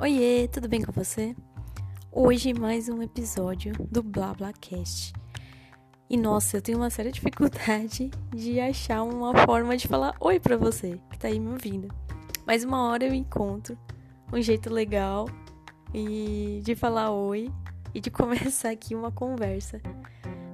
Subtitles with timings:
[0.00, 1.34] Oiê, tudo bem com você?
[2.12, 5.12] Hoje mais um episódio do BlaBlaCast.
[6.08, 10.56] E nossa, eu tenho uma séria dificuldade de achar uma forma de falar oi pra
[10.56, 11.88] você que tá aí me ouvindo.
[12.46, 13.76] Mas uma hora eu encontro
[14.32, 15.28] um jeito legal
[15.92, 17.50] e de falar oi
[17.92, 19.82] e de começar aqui uma conversa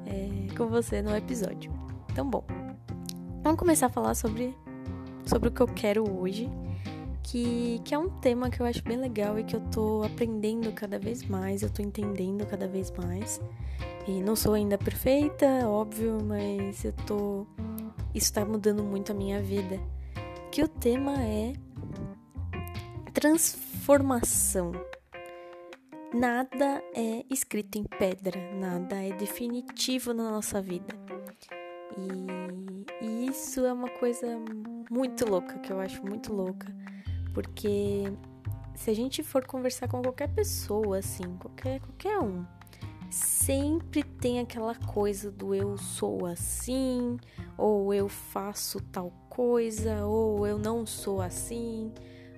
[0.07, 1.71] é, com você no episódio.
[2.11, 2.47] Então, bom,
[3.43, 4.57] vamos começar a falar sobre,
[5.27, 6.51] sobre o que eu quero hoje
[7.25, 10.71] que, que é um tema que eu acho bem legal e que eu tô aprendendo
[10.73, 13.41] cada vez mais, eu tô entendendo cada vez mais.
[14.07, 17.47] E não sou ainda perfeita, óbvio, mas eu tô.
[18.15, 19.81] Isso tá mudando muito a minha vida.
[20.53, 21.55] Que o tema é
[23.13, 24.73] transformação.
[26.13, 30.95] Nada é escrito em pedra, nada é definitivo na nossa vida.
[31.97, 34.39] E, e isso é uma coisa
[34.91, 36.73] muito louca, que eu acho muito louca
[37.35, 38.05] porque
[38.75, 42.45] se a gente for conversar com qualquer pessoa, assim, qualquer, qualquer um,
[43.11, 47.19] sempre tem aquela coisa do eu sou assim,
[47.59, 51.93] ou eu faço tal coisa, ou eu não sou assim,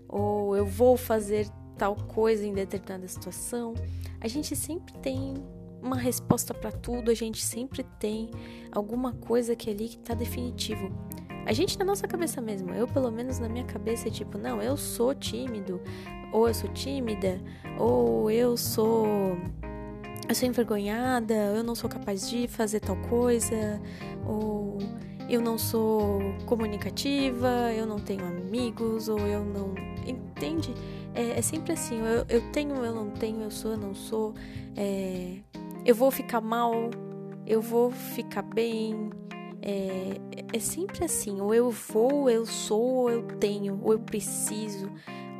[0.08, 3.74] ou eu vou fazer tal coisa em determinada situação.
[4.20, 5.34] A gente sempre tem
[5.82, 8.30] uma resposta para tudo, a gente sempre tem
[8.72, 10.90] alguma coisa que é ali que tá definitivo.
[11.46, 14.76] A gente na nossa cabeça mesmo, eu pelo menos na minha cabeça tipo, não, eu
[14.76, 15.80] sou tímido,
[16.32, 17.40] ou eu sou tímida,
[17.78, 19.06] ou eu sou
[20.28, 23.80] eu sou envergonhada, eu não sou capaz de fazer tal coisa,
[24.26, 24.78] ou
[25.28, 29.74] eu não sou comunicativa, eu não tenho amigos, ou eu não.
[30.06, 30.74] Entende?
[31.14, 34.34] É, é sempre assim: eu, eu, tenho, eu não tenho, eu sou, eu não sou,
[34.76, 35.36] é,
[35.84, 36.72] eu vou ficar mal,
[37.46, 39.10] eu vou ficar bem,
[39.66, 40.20] é,
[40.52, 44.88] é sempre assim, ou eu vou, ou eu sou, ou eu tenho, ou eu preciso.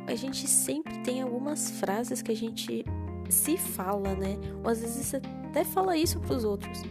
[0.05, 2.83] A gente sempre tem algumas frases que a gente
[3.29, 4.37] se fala, né?
[4.65, 6.81] Ou às vezes até fala isso para os outros.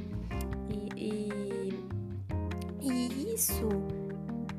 [0.70, 1.78] E, e,
[2.80, 3.68] e isso,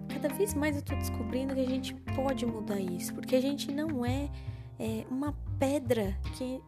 [0.08, 3.72] cada vez mais eu tô descobrindo que a gente pode mudar isso, porque a gente
[3.72, 4.30] não é,
[4.78, 6.62] é uma pedra que.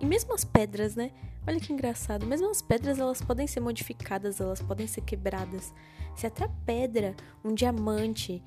[0.00, 1.12] E mesmo as pedras, né?
[1.46, 5.74] Olha que engraçado, mesmo as pedras elas podem ser modificadas, elas podem ser quebradas.
[6.16, 8.42] Se até a pedra, um diamante,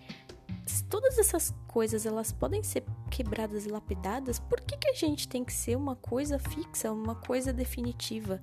[0.90, 5.44] todas essas coisas elas podem ser quebradas e lapidadas, por que, que a gente tem
[5.44, 8.41] que ser uma coisa fixa, uma coisa definitiva?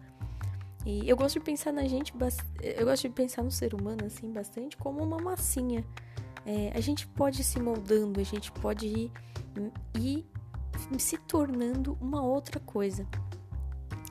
[0.87, 2.13] E eu gosto de pensar na gente,
[2.61, 5.85] eu gosto de pensar no ser humano assim bastante como uma massinha.
[6.47, 9.13] É, a gente pode ir se moldando, a gente pode ir,
[9.99, 10.27] ir
[10.99, 13.07] se tornando uma outra coisa.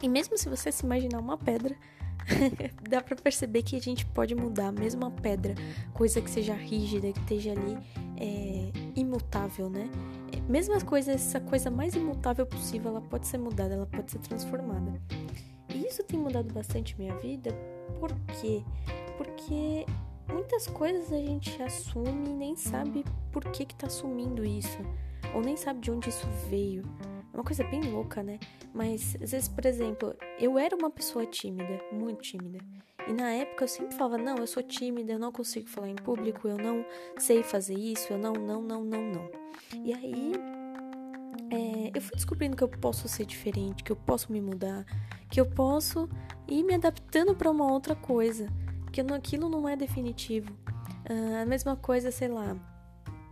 [0.03, 1.73] E mesmo se você se imaginar uma pedra,
[2.89, 5.55] dá para perceber que a gente pode mudar mesmo a pedra,
[5.93, 7.77] coisa que seja rígida, que esteja ali
[8.17, 8.69] é,
[8.99, 9.89] imutável, né?
[10.33, 14.11] É, mesmo as coisas, essa coisa mais imutável possível, ela pode ser mudada, ela pode
[14.11, 15.01] ser transformada.
[15.73, 17.51] E isso tem mudado bastante minha vida,
[17.97, 18.61] por quê?
[19.17, 19.85] Porque
[20.27, 24.79] muitas coisas a gente assume e nem sabe por que que tá assumindo isso,
[25.33, 26.83] ou nem sabe de onde isso veio.
[27.33, 28.39] É uma coisa bem louca, né?
[28.71, 32.59] Mas às vezes, por exemplo, eu era uma pessoa tímida, muito tímida.
[33.07, 35.95] E na época eu sempre falava: não, eu sou tímida, eu não consigo falar em
[35.95, 36.85] público, eu não
[37.17, 39.31] sei fazer isso, eu não, não, não, não, não.
[39.83, 40.33] E aí
[41.51, 44.85] é, eu fui descobrindo que eu posso ser diferente, que eu posso me mudar,
[45.29, 46.07] que eu posso
[46.47, 48.47] ir me adaptando para uma outra coisa,
[48.91, 50.55] que aquilo não é definitivo.
[51.09, 52.55] Ah, a mesma coisa, sei lá,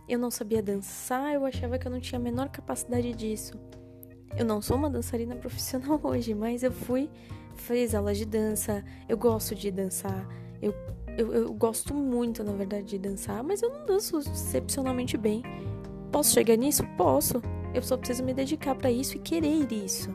[0.08, 3.58] eu não sabia dançar, eu achava que eu não tinha a menor capacidade disso.
[4.36, 7.08] Eu não sou uma dançarina profissional hoje, mas eu fui,
[7.56, 10.26] fiz aulas de dança, eu gosto de dançar,
[10.60, 10.74] eu,
[11.18, 15.42] eu, eu gosto muito, na verdade, de dançar, mas eu não danço excepcionalmente bem.
[16.10, 16.84] Posso chegar nisso?
[16.96, 17.42] Posso.
[17.74, 20.10] Eu só preciso me dedicar para isso e querer isso.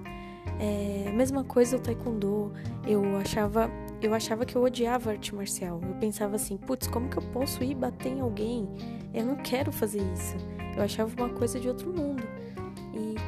[0.59, 2.53] É, mesma coisa o taekwondo.
[2.85, 3.69] Eu achava,
[4.01, 5.81] eu achava que eu odiava arte marcial.
[5.83, 8.69] Eu pensava assim, putz, como que eu posso ir bater em alguém?
[9.13, 10.35] Eu não quero fazer isso.
[10.75, 12.23] Eu achava uma coisa de outro mundo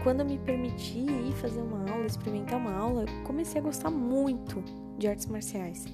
[0.03, 4.63] quando eu me permiti ir fazer uma aula, experimentar uma aula, comecei a gostar muito
[4.97, 5.85] de artes marciais.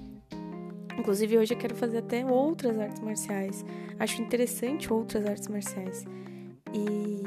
[0.98, 3.66] Inclusive hoje eu quero fazer até outras artes marciais.
[4.00, 6.06] Acho interessante outras artes marciais.
[6.74, 7.24] E,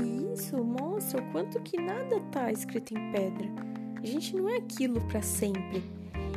[0.00, 3.48] e isso mostra o quanto que nada tá escrito em pedra.
[4.02, 5.82] A gente não é aquilo para sempre.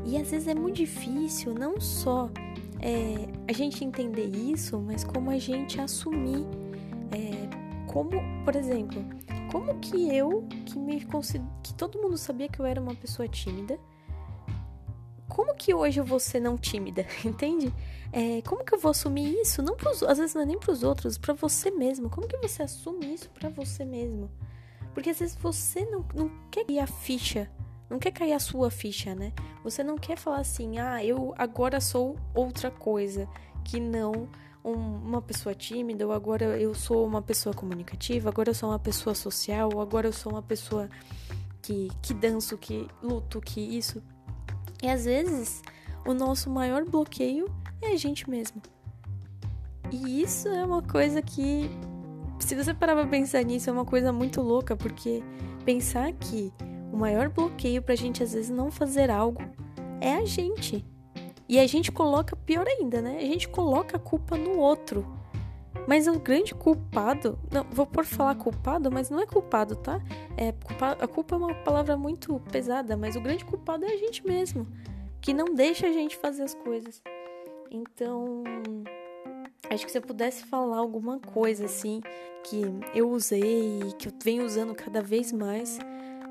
[0.06, 2.30] E às vezes é muito difícil não só
[2.80, 6.46] é, a gente entender isso, mas como a gente assumir.
[7.12, 7.62] É,
[7.92, 8.12] como,
[8.46, 9.04] por exemplo,
[9.52, 11.06] como que eu, que me
[11.62, 13.78] que todo mundo sabia que eu era uma pessoa tímida,
[15.28, 17.74] como que hoje eu vou ser não tímida, entende?
[18.14, 19.62] É, como que eu vou assumir isso?
[19.62, 22.10] Não pros, às vezes não é nem para os outros, para você mesmo.
[22.10, 24.30] Como que você assume isso para você mesmo?
[24.94, 27.50] Porque às vezes você não, não quer cair a ficha,
[27.90, 29.32] não quer cair a sua ficha, né?
[29.64, 33.28] Você não quer falar assim, ah, eu agora sou outra coisa
[33.64, 34.28] que não
[34.64, 38.80] um, uma pessoa tímida, ou agora eu sou uma pessoa comunicativa, agora eu sou uma
[38.80, 40.90] pessoa social, ou agora eu sou uma pessoa
[41.62, 44.02] que, que danço, que luto, que isso.
[44.82, 45.62] E às vezes
[46.06, 47.46] o nosso maior bloqueio
[47.82, 48.62] é a gente mesmo.
[49.92, 51.70] E isso é uma coisa que,
[52.40, 55.22] se você parar pra pensar nisso, é uma coisa muito louca, porque
[55.66, 56.52] pensar que
[56.92, 59.42] o maior bloqueio pra gente às vezes não fazer algo
[60.00, 60.86] é a gente.
[61.52, 63.18] E a gente coloca, pior ainda, né?
[63.18, 65.06] A gente coloca a culpa no outro.
[65.86, 70.02] Mas o grande culpado, não, vou por falar culpado, mas não é culpado, tá?
[70.38, 73.98] É, culpa, a culpa é uma palavra muito pesada, mas o grande culpado é a
[73.98, 74.66] gente mesmo,
[75.20, 77.04] que não deixa a gente fazer as coisas.
[77.70, 78.44] Então,
[79.70, 82.02] Acho que se eu pudesse falar alguma coisa assim
[82.44, 82.62] que
[82.94, 85.80] eu usei e que eu venho usando cada vez mais,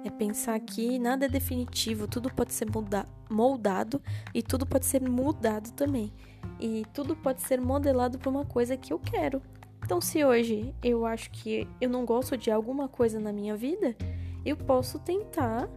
[0.05, 4.03] é pensar que nada é definitivo, tudo pode ser molda moldado
[4.35, 6.13] e tudo pode ser mudado também.
[6.59, 9.41] E tudo pode ser modelado para uma coisa que eu quero.
[9.83, 13.97] Então, se hoje eu acho que eu não gosto de alguma coisa na minha vida,
[14.45, 15.69] eu posso tentar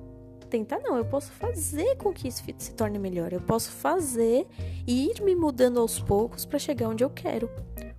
[0.50, 3.34] tentar não, eu posso fazer com que isso se torne melhor.
[3.34, 4.48] Eu posso fazer
[4.86, 7.50] e ir me mudando aos poucos para chegar onde eu quero.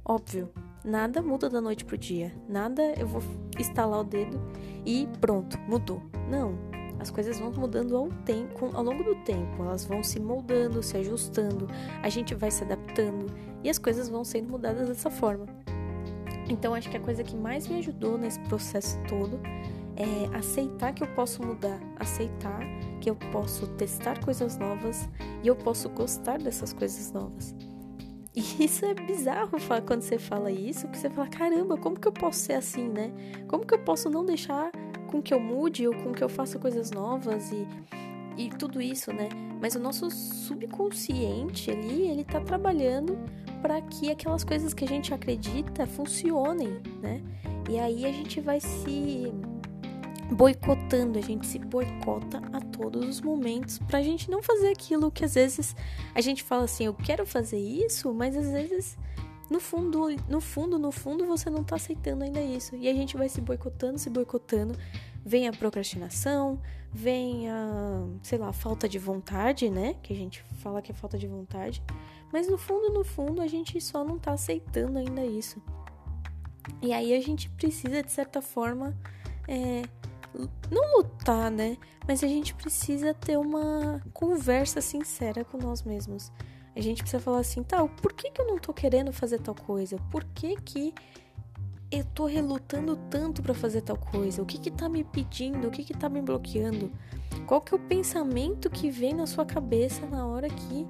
[0.05, 0.49] Óbvio,
[0.85, 2.33] nada muda da noite pro dia.
[2.49, 3.23] Nada eu vou
[3.59, 4.41] estalar o dedo
[4.87, 6.01] e pronto, mudou.
[6.31, 6.74] Não.
[6.99, 10.97] As coisas vão mudando ao tempo, ao longo do tempo, elas vão se moldando, se
[10.97, 11.69] ajustando,
[12.03, 13.27] a gente vai se adaptando
[13.63, 15.47] e as coisas vão sendo mudadas dessa forma.
[16.49, 19.41] Então acho que a coisa que mais me ajudou nesse processo todo
[19.97, 22.61] é aceitar que eu posso mudar, aceitar
[23.01, 25.09] que eu posso testar coisas novas
[25.43, 27.55] e eu posso gostar dessas coisas novas.
[28.35, 29.53] E isso é bizarro
[29.87, 33.13] quando você fala isso, que você fala, caramba, como que eu posso ser assim, né?
[33.47, 34.71] Como que eu posso não deixar
[35.15, 37.69] com que eu mude ou com que eu faça coisas novas e,
[38.37, 39.29] e tudo isso, né?
[39.61, 43.17] Mas o nosso subconsciente ali, ele tá trabalhando
[43.63, 47.23] para que aquelas coisas que a gente acredita funcionem, né?
[47.71, 49.33] E aí a gente vai se
[50.33, 55.25] boicotando, a gente se boicota a todos os momentos pra gente não fazer aquilo que
[55.25, 55.77] às vezes
[56.13, 58.99] a gente fala assim, eu quero fazer isso, mas às vezes
[59.51, 62.75] no fundo, no fundo, no fundo você não tá aceitando ainda isso.
[62.77, 64.75] E a gente vai se boicotando, se boicotando.
[65.25, 66.61] Vem a procrastinação,
[66.93, 69.97] vem a, sei lá, falta de vontade, né?
[70.03, 71.83] Que a gente fala que é falta de vontade.
[72.33, 75.63] Mas no fundo, no fundo, a gente só não tá aceitando ainda isso.
[76.83, 78.97] E aí a gente precisa, de certa forma,
[79.49, 79.83] é,
[80.71, 81.77] não lutar, né?
[82.07, 86.33] Mas a gente precisa ter uma conversa sincera com nós mesmos.
[86.77, 89.55] A gente precisa falar assim, tá, por que, que eu não tô querendo fazer tal
[89.55, 89.97] coisa?
[90.11, 90.93] Por que que
[91.99, 94.43] eu tô relutando tanto para fazer tal coisa?
[94.43, 95.69] O que que tá me pedindo?
[95.69, 96.91] O que que tá me bloqueando?
[97.47, 100.87] Qual que é o pensamento que vem na sua cabeça na hora que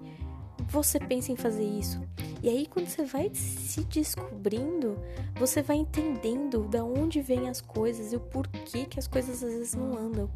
[0.68, 2.00] você pensa em fazer isso?
[2.42, 4.98] E aí, quando você vai se descobrindo,
[5.34, 9.50] você vai entendendo da onde vêm as coisas e o porquê que as coisas às
[9.50, 10.30] vezes não andam.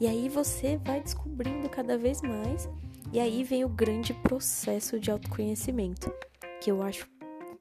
[0.00, 2.68] E aí você vai descobrindo cada vez mais.
[3.12, 6.12] E aí vem o grande processo de autoconhecimento,
[6.60, 7.08] que eu acho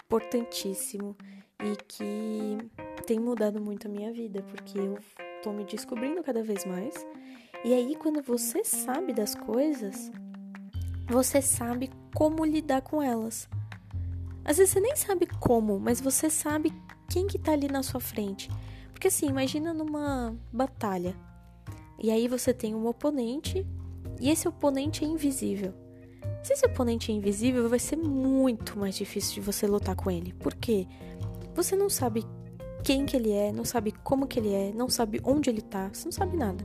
[0.06, 1.16] importantíssimo
[1.64, 2.58] e que
[3.06, 4.98] tem mudado muito a minha vida, porque eu
[5.44, 6.94] tô me descobrindo cada vez mais.
[7.64, 10.12] E aí, quando você sabe das coisas,
[11.08, 13.50] você sabe como lidar com elas.
[14.44, 16.72] Às vezes você nem sabe como, mas você sabe
[17.10, 18.50] quem que tá ali na sua frente.
[18.92, 21.16] Porque assim, imagina numa batalha.
[22.00, 23.66] E aí você tem um oponente
[24.20, 25.74] e esse oponente é invisível.
[26.44, 30.34] Se esse oponente é invisível, vai ser muito mais difícil de você lutar com ele.
[30.34, 30.88] Por quê?
[31.58, 32.24] Você não sabe
[32.84, 35.90] quem que ele é, não sabe como que ele é, não sabe onde ele tá,
[35.92, 36.64] você não sabe nada.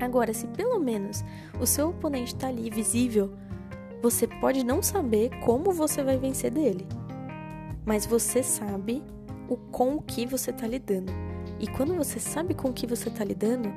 [0.00, 1.22] Agora, se pelo menos
[1.60, 3.34] o seu oponente tá ali visível,
[4.00, 6.88] você pode não saber como você vai vencer dele,
[7.84, 9.04] mas você sabe
[9.46, 11.12] o com o que você está lidando.
[11.60, 13.68] E quando você sabe com o que você está lidando,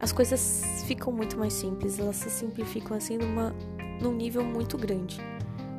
[0.00, 3.54] as coisas ficam muito mais simples, elas se simplificam assim numa,
[4.02, 5.20] num nível muito grande.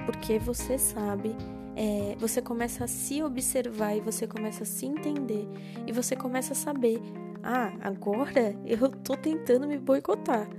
[0.05, 1.35] Porque você sabe,
[1.75, 5.45] é, você começa a se observar e você começa a se entender
[5.85, 7.01] e você começa a saber:
[7.43, 10.49] ah, agora eu tô tentando me boicotar.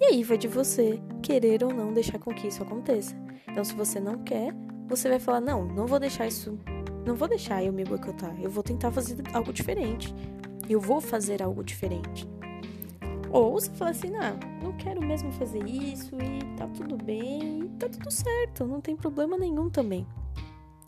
[0.00, 3.14] E aí vai de você querer ou não deixar com que isso aconteça.
[3.48, 4.52] Então, se você não quer,
[4.88, 6.58] você vai falar: não, não vou deixar isso,
[7.06, 8.34] não vou deixar eu me boicotar.
[8.42, 10.12] Eu vou tentar fazer algo diferente.
[10.68, 12.28] Eu vou fazer algo diferente.
[13.30, 17.68] Ou você fala assim: não, não quero mesmo fazer isso e tá tudo bem, e
[17.78, 20.04] tá tudo certo, não tem problema nenhum também.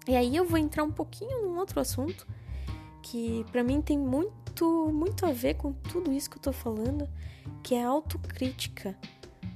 [0.06, 2.26] E aí eu vou entrar um pouquinho num outro assunto
[3.02, 7.06] que para mim tem muito muito, a ver com tudo isso que eu tô falando,
[7.62, 8.96] que é a autocrítica.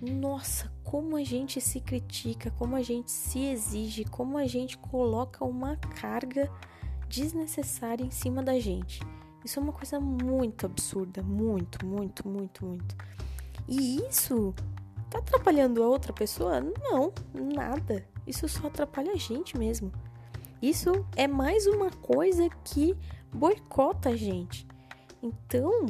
[0.01, 5.45] Nossa, como a gente se critica, como a gente se exige, como a gente coloca
[5.45, 6.51] uma carga
[7.09, 9.01] desnecessária em cima da gente.
[9.45, 12.97] Isso é uma coisa muito absurda, muito, muito, muito, muito.
[13.67, 14.55] E isso
[15.09, 16.61] tá atrapalhando a outra pessoa?
[16.61, 18.05] Não, nada.
[18.27, 19.91] Isso só atrapalha a gente mesmo.
[20.63, 22.95] Isso é mais uma coisa que
[23.33, 24.67] boicota a gente.
[25.23, 25.87] Então,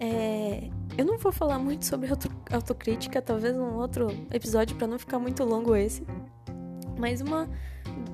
[0.00, 0.68] é,
[0.98, 5.18] eu não vou falar muito sobre auto, autocrítica, talvez um outro episódio para não ficar
[5.18, 6.04] muito longo esse.
[6.98, 7.48] Mas uma.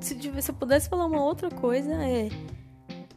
[0.01, 2.29] Se, se eu pudesse falar uma outra coisa, é.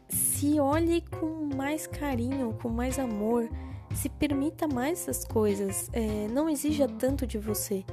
[0.08, 3.50] Se olhe com mais carinho, com mais amor.
[3.94, 5.90] Se permita mais essas coisas.
[5.92, 7.86] É, não exija tanto de você.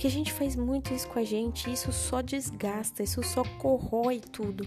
[0.00, 4.18] Porque a gente faz muito isso com a gente, isso só desgasta, isso só corrói
[4.18, 4.66] tudo.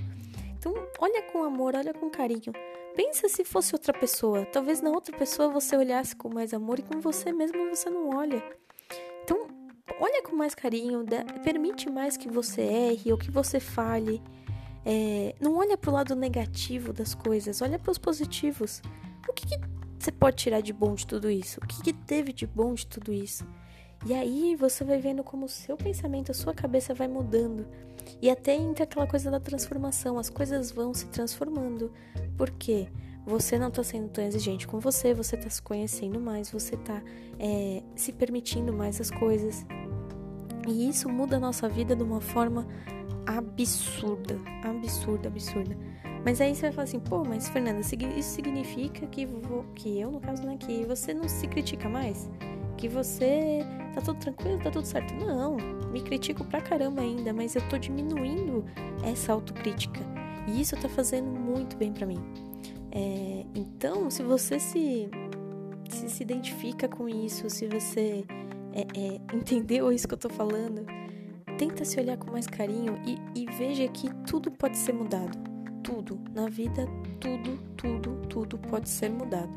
[0.56, 2.54] Então, olha com amor, olha com carinho.
[2.96, 4.46] Pensa se fosse outra pessoa.
[4.46, 8.16] Talvez na outra pessoa você olhasse com mais amor e com você mesmo você não
[8.16, 8.44] olha.
[9.24, 9.48] Então,
[10.00, 11.04] olha com mais carinho,
[11.44, 14.22] permite mais que você erre ou que você fale.
[14.86, 18.84] É, não olha pro lado negativo das coisas, olha para os positivos.
[19.28, 19.60] O que, que,
[19.98, 21.60] você pode tirar de bom de tudo isso?
[21.60, 23.44] O que, que teve de bom de tudo isso?
[24.06, 27.66] E aí você vai vendo como o seu pensamento, a sua cabeça vai mudando.
[28.22, 31.92] E até entra aquela coisa da transformação, as coisas vão se transformando.
[32.38, 32.90] Por quê?
[33.26, 37.02] Você não está sendo tão exigente com você, você está se conhecendo mais, você está
[37.40, 39.66] é, se permitindo mais as coisas.
[40.68, 42.68] E isso muda a nossa vida de uma forma
[43.26, 45.78] absurda, absurda, absurda.
[46.26, 50.12] Mas aí você vai falar assim, pô, mas Fernanda, isso significa que, vou, que eu,
[50.12, 52.30] no caso, né, que você não se critica mais?
[52.78, 53.60] Que você
[53.94, 55.14] tá tudo tranquilo, tá tudo certo.
[55.14, 55.58] Não,
[55.92, 58.66] me critico pra caramba ainda, mas eu tô diminuindo
[59.04, 60.02] essa autocrítica.
[60.48, 62.22] E isso tá fazendo muito bem para mim.
[62.92, 65.10] É, então, se você se,
[65.90, 68.26] se, se identifica com isso, se você
[68.74, 70.86] é, é, entendeu isso que eu tô falando,
[71.58, 75.38] tenta se olhar com mais carinho e, e veja que tudo pode ser mudado.
[75.84, 76.20] Tudo.
[76.34, 76.88] Na vida,
[77.20, 79.52] tudo, tudo, tudo pode ser mudado.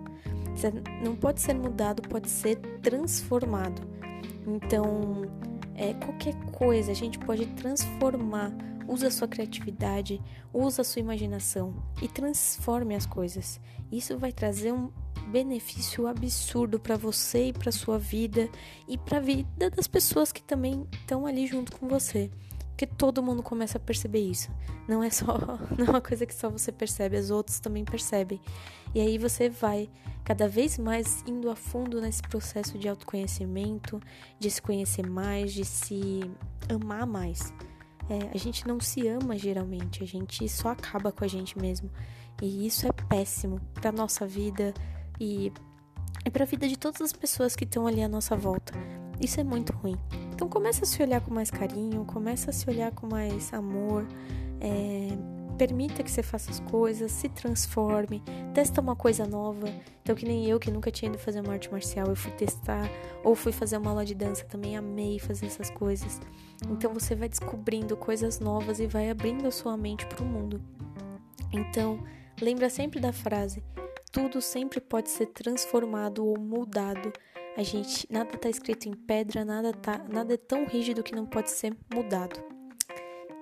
[1.05, 3.83] Não pode ser mudado, pode ser transformado.
[4.47, 5.23] Então,
[5.75, 8.53] é, qualquer coisa a gente pode transformar.
[8.89, 13.61] Usa a sua criatividade, usa a sua imaginação e transforme as coisas.
[13.91, 14.91] Isso vai trazer um
[15.27, 18.49] benefício absurdo para você e para sua vida
[18.87, 22.31] e para a vida das pessoas que também estão ali junto com você.
[22.77, 24.51] Porque todo mundo começa a perceber isso.
[24.87, 25.39] Não é só,
[25.79, 28.39] não é uma coisa que só você percebe, os outros também percebem.
[28.95, 29.89] E aí você vai
[30.23, 33.99] cada vez mais indo a fundo nesse processo de autoconhecimento,
[34.39, 36.21] de se conhecer mais, de se
[36.69, 37.51] amar mais.
[38.11, 41.91] É, a gente não se ama geralmente, a gente só acaba com a gente mesmo.
[42.43, 44.75] E isso é péssimo para nossa vida
[45.19, 45.51] e,
[46.27, 48.75] e para a vida de todas as pessoas que estão ali à nossa volta.
[49.19, 49.97] Isso é muito ruim.
[50.37, 54.07] Então começa a se olhar com mais carinho, começa a se olhar com mais amor,
[54.61, 55.09] é,
[55.57, 59.67] permita que você faça as coisas, se transforme, testa uma coisa nova.
[60.03, 62.87] Então que nem eu que nunca tinha ido fazer uma arte marcial, eu fui testar,
[63.25, 66.21] ou fui fazer uma aula de dança, também amei fazer essas coisas.
[66.69, 70.61] Então você vai descobrindo coisas novas e vai abrindo a sua mente para o mundo.
[71.51, 71.99] Então,
[72.43, 73.65] lembra sempre da frase:
[74.13, 77.11] tudo sempre pode ser transformado ou mudado
[77.57, 81.25] a gente, nada está escrito em pedra, nada tá, nada é tão rígido que não
[81.25, 82.39] pode ser mudado.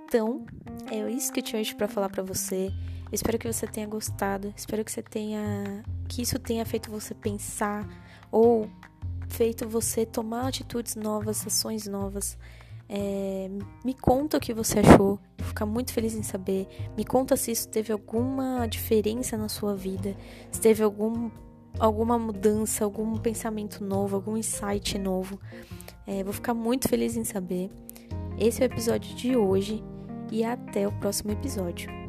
[0.05, 0.47] Então,
[0.91, 2.67] é isso que eu tinha hoje para falar para você.
[2.67, 4.55] Eu espero que você tenha gostado.
[4.57, 7.89] Espero que você tenha que isso tenha feito você pensar
[8.31, 8.71] ou
[9.29, 12.39] feito você tomar atitudes novas, ações novas.
[12.89, 13.51] É,
[13.85, 16.69] me conta o que você achou, vou ficar muito feliz em saber.
[16.97, 20.17] Me conta se isso teve alguma diferença na sua vida,
[20.53, 21.31] se teve algum
[21.79, 25.41] alguma mudança, algum pensamento novo, algum insight novo.
[26.07, 27.71] É, vou ficar muito feliz em saber.
[28.39, 29.83] Esse é o episódio de hoje
[30.31, 32.04] e até o próximo episódio.